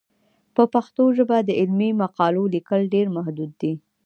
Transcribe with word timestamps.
په 0.55 0.63
پښتو 0.73 1.03
ژبه 1.17 1.37
د 1.43 1.49
علمي 1.59 1.89
مقالو 2.01 2.43
لیکل 2.55 2.81
ډېر 2.93 3.07
محدود 3.15 3.51
دي. 3.61 3.73